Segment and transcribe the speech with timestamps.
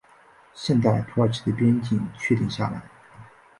[0.55, 2.81] 现代土耳其的边境确定下来。